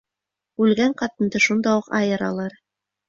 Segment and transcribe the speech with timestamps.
[0.67, 2.57] Үлгән ҡатынды шунда уҡ айыралар.